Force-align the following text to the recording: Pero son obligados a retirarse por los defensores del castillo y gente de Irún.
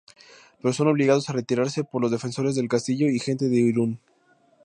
Pero 0.59 0.73
son 0.73 0.87
obligados 0.87 1.29
a 1.29 1.33
retirarse 1.33 1.83
por 1.83 2.01
los 2.01 2.09
defensores 2.09 2.55
del 2.55 2.67
castillo 2.67 3.07
y 3.07 3.19
gente 3.19 3.49
de 3.49 3.57
Irún. 3.57 3.99